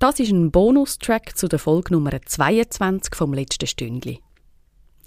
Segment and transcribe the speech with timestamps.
[0.00, 4.20] Das ist ein Bonustrack zu der Folge Nummer 22 vom letzten Stündli.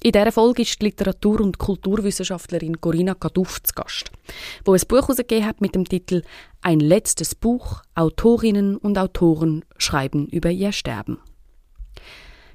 [0.04, 4.12] In dieser Folge ist die Literatur- und Kulturwissenschaftlerin Corinna Kaduff zu Gast,
[4.64, 6.22] wo ein Buch herausgegeben hat mit dem Titel
[6.62, 7.82] Ein letztes Buch.
[7.96, 11.18] Autorinnen und Autoren schreiben über ihr Sterben.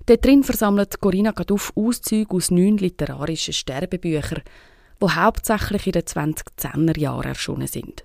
[0.06, 4.44] Dort drin versammelt Corinna Kaduff Auszüge aus neun literarischen Sterbebüchern,
[5.02, 8.04] die hauptsächlich in den 2010er Jahren erschienen sind.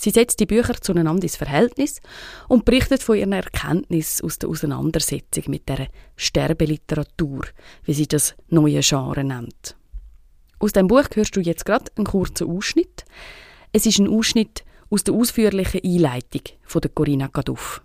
[0.00, 2.00] Sie setzt die Bücher zueinander ins Verhältnis
[2.46, 7.46] und berichtet von ihren Erkenntnissen aus der Auseinandersetzung mit der Sterbeliteratur,
[7.82, 9.76] wie sie das neue Genre nennt.
[10.60, 13.04] Aus dem Buch hörst du jetzt gerade einen kurzen Ausschnitt.
[13.72, 17.82] Es ist ein Ausschnitt aus der ausführlichen Einleitung von der Corinna Gaduff.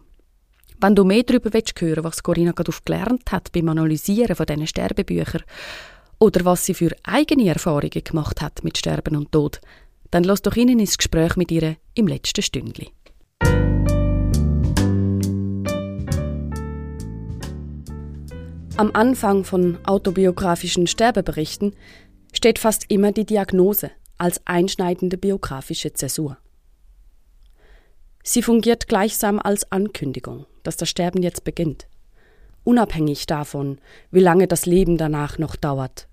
[0.79, 4.67] Wenn du mehr darüber willst hören, was Corinna Gaduff gelernt hat beim Analysieren von diesen
[4.67, 5.41] Sterbebüchern
[6.19, 9.59] oder was sie für eigene Erfahrungen gemacht hat mit Sterben und Tod,
[10.13, 12.91] dann lass doch Ihnen ins Gespräch mit ihr im letzten Stündli.
[18.77, 21.75] Am Anfang von autobiografischen Sterbeberichten
[22.31, 26.37] steht fast immer die Diagnose als einschneidende biografische Zäsur.
[28.23, 31.87] Sie fungiert gleichsam als Ankündigung, dass das Sterben jetzt beginnt,
[32.63, 33.79] unabhängig davon,
[34.11, 36.07] wie lange das Leben danach noch dauert.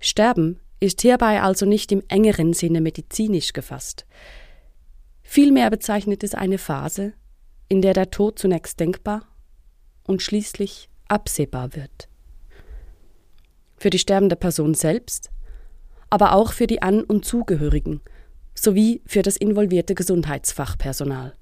[0.00, 4.06] Sterben ist hierbei also nicht im engeren Sinne medizinisch gefasst.
[5.22, 7.14] Vielmehr bezeichnet es eine Phase,
[7.68, 9.26] in der der Tod zunächst denkbar
[10.06, 12.08] und schließlich absehbar wird.
[13.76, 15.30] Für die sterbende Person selbst,
[16.10, 18.00] aber auch für die An- und Zugehörigen
[18.54, 21.34] sowie für das involvierte Gesundheitsfachpersonal.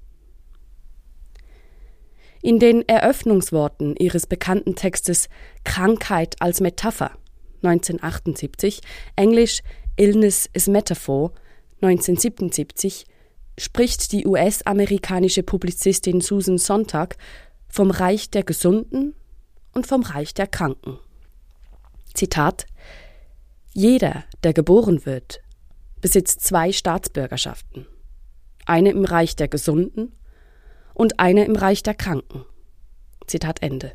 [2.41, 5.29] In den Eröffnungsworten ihres bekannten Textes
[5.63, 7.11] Krankheit als Metapher
[7.63, 8.81] 1978,
[9.15, 9.61] Englisch
[9.95, 11.31] Illness is Metaphor
[11.81, 13.05] 1977,
[13.57, 17.17] spricht die US-amerikanische Publizistin Susan Sontag
[17.67, 19.15] vom Reich der Gesunden
[19.73, 20.99] und vom Reich der Kranken.
[22.13, 22.65] Zitat
[23.73, 25.41] Jeder, der geboren wird,
[26.01, 27.87] besitzt zwei Staatsbürgerschaften.
[28.65, 30.13] Eine im Reich der Gesunden
[30.93, 32.45] und eine im Reich der Kranken.
[33.27, 33.93] Zitat Ende.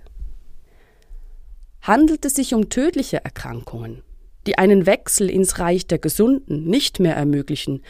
[1.89, 4.03] Handelt es sich um tödliche Erkrankungen,
[4.47, 7.83] die einen Wechsel ins Reich der Gesunden nicht mehr ermöglichen,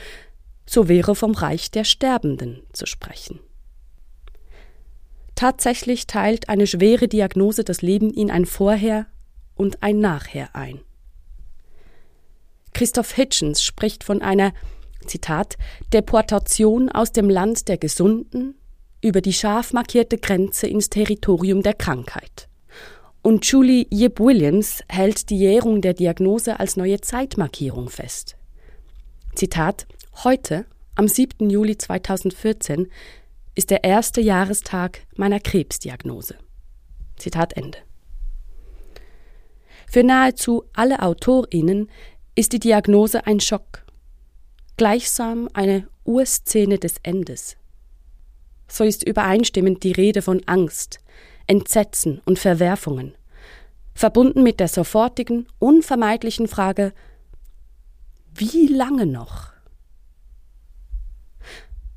[0.67, 3.41] so wäre vom Reich der Sterbenden zu sprechen.
[5.35, 9.09] Tatsächlich teilt eine schwere Diagnose das Leben in ein Vorher
[9.57, 10.79] und ein Nachher ein.
[12.75, 14.53] Christoph Hitchens spricht von einer
[15.07, 15.57] Zitat
[15.93, 18.55] Deportation aus dem Land der Gesunden
[19.03, 22.49] über die scharf markierte Grenze ins Territorium der Krankheit.
[23.23, 28.37] Und Julie Yip Williams hält die Jährung der Diagnose als neue Zeitmarkierung fest.
[29.35, 29.87] Zitat:
[30.25, 31.51] Heute, am 7.
[31.51, 32.89] Juli 2014,
[33.55, 36.37] ist der erste Jahrestag meiner Krebsdiagnose.
[37.17, 37.79] Zitat Ende.
[39.91, 41.91] Für nahezu alle AutorInnen
[42.35, 43.85] ist die Diagnose ein Schock,
[44.77, 47.57] gleichsam eine Urszene des Endes.
[48.69, 51.01] So ist übereinstimmend die Rede von Angst,
[51.49, 53.17] Entsetzen und Verwerfungen,
[53.95, 56.93] verbunden mit der sofortigen, unvermeidlichen Frage
[58.35, 59.49] Wie lange noch?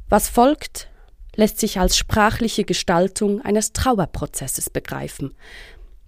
[0.10, 0.90] Was folgt,
[1.36, 5.34] lässt sich als sprachliche Gestaltung eines Trauerprozesses begreifen.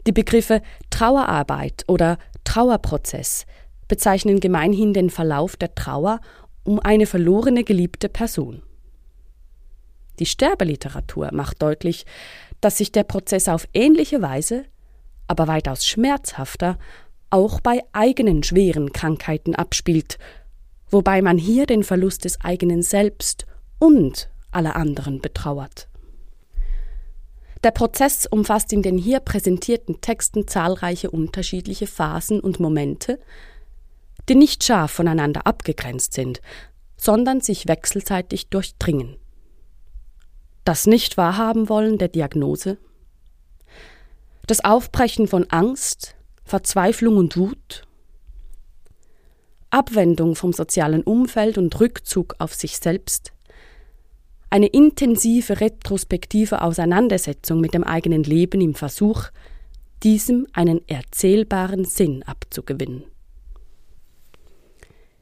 [0.07, 3.45] Die Begriffe Trauerarbeit oder Trauerprozess
[3.87, 6.19] bezeichnen gemeinhin den Verlauf der Trauer
[6.63, 8.63] um eine verlorene geliebte Person.
[10.19, 12.05] Die Sterbeliteratur macht deutlich,
[12.63, 14.63] dass sich der Prozess auf ähnliche Weise,
[15.27, 16.77] aber weitaus schmerzhafter,
[17.29, 20.17] auch bei eigenen schweren Krankheiten abspielt,
[20.89, 23.45] wobei man hier den Verlust des eigenen Selbst
[23.79, 25.89] und aller anderen betrauert.
[27.63, 33.19] Der Prozess umfasst in den hier präsentierten Texten zahlreiche unterschiedliche Phasen und Momente,
[34.29, 36.41] die nicht scharf voneinander abgegrenzt sind,
[36.95, 39.17] sondern sich wechselseitig durchdringen
[40.63, 42.77] das Nicht-Wahrhaben-Wollen der Diagnose,
[44.47, 47.87] das Aufbrechen von Angst, Verzweiflung und Wut,
[49.69, 53.33] Abwendung vom sozialen Umfeld und Rückzug auf sich selbst,
[54.49, 59.29] eine intensive retrospektive Auseinandersetzung mit dem eigenen Leben im Versuch,
[60.03, 63.05] diesem einen erzählbaren Sinn abzugewinnen.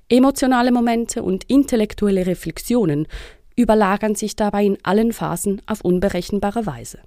[0.10, 3.08] Emotionale Momente und intellektuelle Reflexionen
[3.56, 7.00] überlagern sich dabei in allen Phasen auf unberechenbare Weise.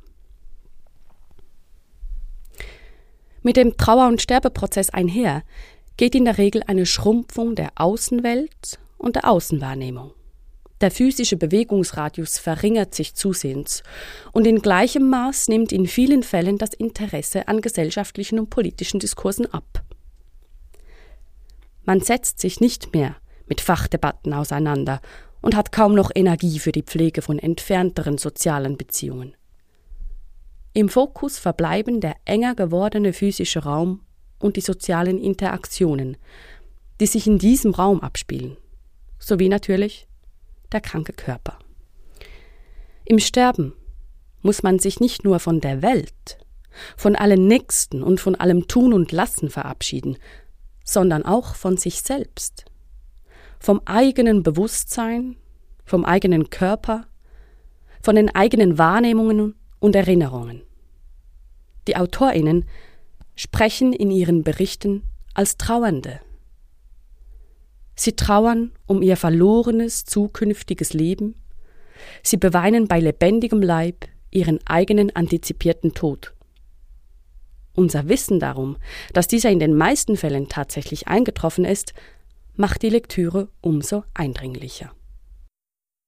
[3.43, 5.43] Mit dem Trauer- und Sterbeprozess einher
[5.97, 10.13] geht in der Regel eine Schrumpfung der Außenwelt und der Außenwahrnehmung.
[10.81, 13.83] Der physische Bewegungsradius verringert sich zusehends
[14.33, 19.53] und in gleichem Maß nimmt in vielen Fällen das Interesse an gesellschaftlichen und politischen Diskursen
[19.53, 19.85] ab.
[21.85, 23.17] Man setzt sich nicht mehr
[23.47, 25.01] mit Fachdebatten auseinander
[25.45, 29.37] und hat kaum noch Energie für die Pflege von entfernteren sozialen Beziehungen.
[30.73, 34.01] Im Fokus verbleiben der enger gewordene physische Raum
[34.39, 36.17] und die sozialen Interaktionen,
[36.99, 38.57] die sich in diesem Raum abspielen,
[39.19, 40.09] sowie natürlich
[40.73, 41.59] der kranke Körper.
[43.05, 43.75] Im Sterben
[44.41, 46.39] muss man sich nicht nur von der Welt,
[46.97, 50.17] von allen Nächsten und von allem Tun und Lassen verabschieden,
[50.85, 52.65] sondern auch von sich selbst
[53.65, 55.37] vom eigenen Bewusstsein,
[55.87, 57.07] vom eigenen Körper,
[58.03, 60.61] von den eigenen Wahrnehmungen und Erinnerungen.
[61.87, 62.67] Die Autorinnen
[63.35, 65.03] sprechen in ihren Berichten
[65.33, 66.21] als Trauernde.
[67.95, 71.35] Sie trauern um ihr verlorenes zukünftiges Leben,
[72.23, 76.35] sie beweinen bei lebendigem Leib ihren eigenen antizipierten Tod.
[77.75, 78.77] Unser Wissen darum,
[79.15, 81.95] dass dieser in den meisten Fällen tatsächlich eingetroffen ist,
[82.57, 84.93] macht die Lektüre umso eindringlicher.